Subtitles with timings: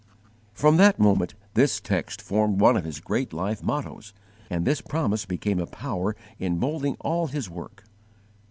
[0.55, 4.15] From that moment this text formed one of his great life mottoes,
[4.49, 7.83] and this promise became a power in moulding all his work.